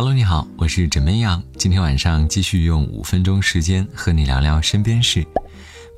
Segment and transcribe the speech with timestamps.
[0.00, 1.42] Hello，你好，我是枕边羊。
[1.58, 5.26] 今天晚上继续用五分钟时间和你聊聊身边事。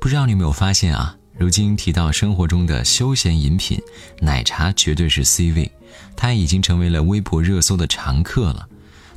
[0.01, 1.15] 不知道你有没有发现啊？
[1.37, 3.81] 如今提到生活中的休闲饮品，
[4.19, 5.71] 奶茶绝对是 C 位，
[6.17, 8.67] 它已经成为了微博热搜的常客了。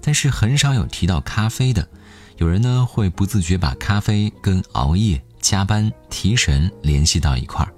[0.00, 1.88] 但是很少有提到咖啡的。
[2.36, 7.74] 有人呢会不自觉把咖啡跟熬夜、加班、提神联系到一块儿。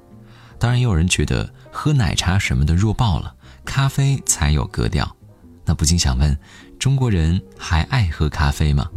[0.58, 3.34] 当然，也有人觉得喝奶茶什么的弱爆了，
[3.64, 5.16] 咖啡才有格调。
[5.68, 6.34] 那不禁想问：
[6.78, 8.88] 中国人还爱喝咖啡吗？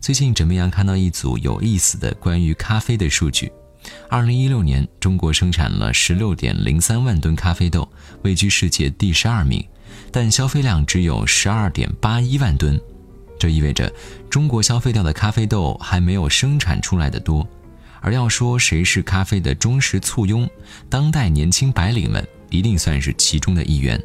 [0.00, 3.50] 最近枕边羊看到一组有意思的关于咖啡的数据。
[4.08, 7.90] 二零一六年，中国生产了十六点零三万吨咖啡豆，
[8.22, 9.66] 位居世界第十二名，
[10.12, 12.80] 但消费量只有十二点八一万吨。
[13.36, 13.92] 这意味着
[14.30, 17.44] 中国消费掉的咖啡豆还没有生产出来的多。
[18.00, 20.48] 而要说谁是咖啡的忠实簇拥，
[20.88, 24.00] 当代年轻白领们一定算是其中的一员。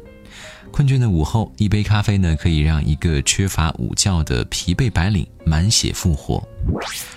[0.70, 6.46] 困倦的午后，一杯咖啡呢，可以让一个缺乏午觉的疲惫白领满血复活。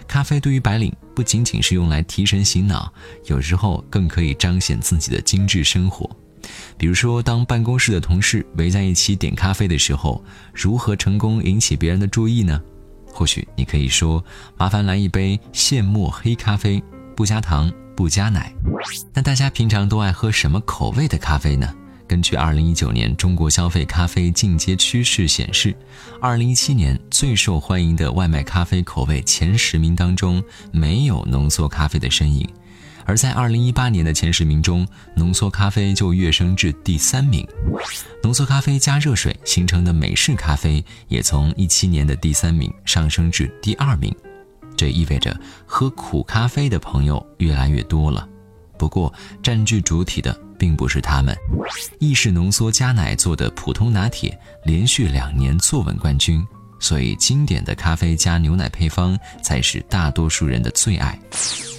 [0.08, 2.92] 咖啡对于白领不仅仅是用来提神醒脑，
[3.26, 6.10] 有时候更可以彰显自己的精致生活。
[6.78, 12.60] 比如说，当办公室的同事围在一起点咖啡的时候，如何成功引起别人的注意呢？
[13.14, 14.24] 或许你可以说
[14.58, 16.82] ：“麻烦来一杯现磨黑咖啡，
[17.16, 18.52] 不加糖，不加奶。”
[19.14, 21.72] 那大家平常都爱喝什么口味的咖啡呢？
[22.12, 25.74] 根据二零一九年中国消费咖啡进阶趋势显示，
[26.20, 32.46] 二零一七年最受欢迎的外卖咖啡口味前十名当中没有浓缩咖啡的身影，
[33.06, 37.48] 而在二零一八年的前十名中，浓缩咖啡就跃升至第三名。
[38.22, 44.14] 浓缩咖啡加热水形成的美式咖啡也从一七年的第三名上升至第二名，
[44.76, 48.28] 这意味着喝苦咖啡的朋友越来越多了。
[48.78, 50.38] 不过，占据主体的。
[50.62, 51.36] 并不是他们，
[51.98, 56.46] 意式浓缩加奶做的普通拿铁连续两年坐稳冠军，
[56.80, 61.18] 所以经典的咖啡加牛奶配方才是大多数人的最爱。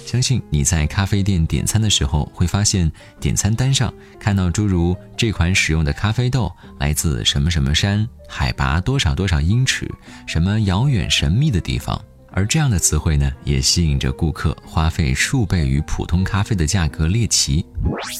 [0.05, 2.91] 相信你在咖啡店点餐的时候，会发现
[3.21, 9.89] 点餐单上看到诸如这款使用的咖啡豆来自什么什么山，海拔多少多少英尺，
[10.27, 11.99] 什么遥远神秘的地方。
[12.35, 17.63] 而这样的词汇呢，也吸引着顾客花费数倍于普通咖啡的价格猎奇。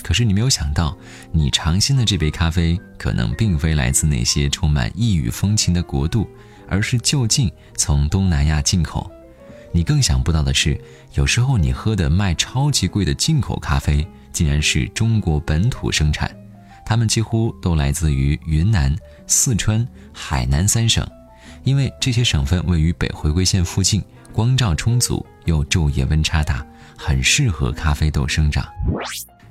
[0.03, 0.95] 可是你没有想到，
[1.31, 6.29] 你尝鲜的这杯咖啡可能并非来自那些充满异域风情的国度，
[6.69, 9.11] 而是就近从东南亚进口。
[9.71, 10.79] 你更想不到的是，
[11.15, 16.31] 有时候你喝的卖超级贵的进口咖啡，竟然是中国本土生产。
[16.85, 21.03] 它们几乎都来自于云南、四川、海南三省。
[21.63, 26.65] 因为这些省份位于北回归线附近，光照充足，又昼夜温差大，
[26.97, 28.65] 很适合咖啡豆生长。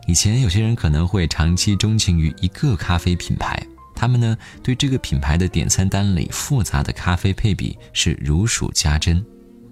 [0.06, 3.60] 以前有些人可能会长期钟情于一个咖啡品牌，
[3.94, 9.24] 他们呢对这个品牌的点餐单里复杂的咖啡配比是如数家珍。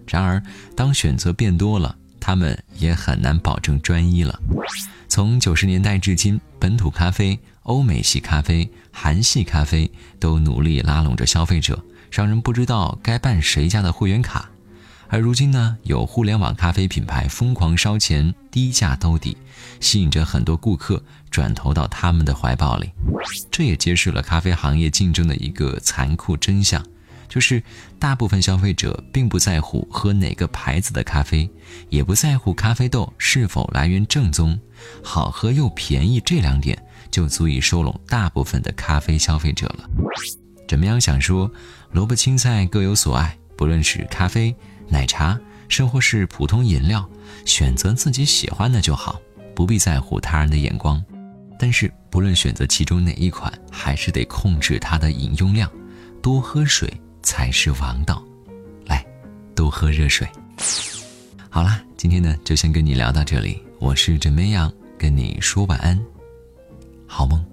[0.06, 0.42] 然而，
[0.74, 4.40] 当选择变多了，他们也很难保证专一了。
[5.08, 11.78] 从九十年代至今，本土咖啡、欧美系咖啡、韩系咖啡都努力拉拢着消费者。
[12.10, 14.50] 让人不知道该办谁家的会员卡，
[15.08, 19.36] 而如今呢，有互联网咖啡品牌疯狂烧钱，低价兜底，
[19.78, 22.90] 吸引着很多顾客转投到他们的怀抱里。
[23.50, 26.84] 这也揭示了咖啡行业竞争的一个残酷真相，
[27.28, 27.62] 就是
[27.98, 31.48] 大部分消费者并不在乎喝哪个牌子的咖啡，
[31.88, 34.58] 也不在乎咖啡豆是否来源正宗，
[35.02, 36.76] 好喝又便宜这两点
[37.10, 39.88] 就足以收拢大部分的咖啡消费者了。
[40.70, 41.50] 怎么样想说？
[41.90, 44.54] 萝卜青菜各有所爱，不论是咖啡、
[44.88, 45.36] 奶茶，
[45.68, 47.04] 甚或是普通饮料，
[47.44, 49.20] 选择自己喜欢的就好，
[49.52, 51.04] 不必在乎他人的眼光。
[51.58, 55.68] 但是，不论选择其中哪一款，还是得控制它的饮用量，
[56.22, 56.88] 多喝水
[57.20, 58.24] 才是王道。
[58.86, 59.04] 来，
[59.56, 60.24] 多喝热水。
[61.48, 66.00] 好啦，今天呢就先跟你聊到这里，我是枕梅羊，跟你说晚安，
[67.08, 67.44] 好梦。